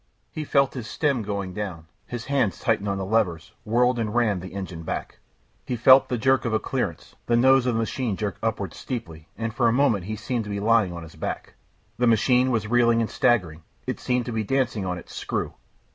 [0.31, 4.41] He felt his stem going down, his hands tightened on the levers, whirled and rammed
[4.41, 5.19] the engine back.
[5.63, 9.27] He felt the jerk of a clearance, the nose of the machine jerked upward steeply,
[9.37, 11.53] and for a moment he seemed to be lying on his back.
[11.99, 15.53] The machine was reeling and staggering, it seemed to be dancing on its screw.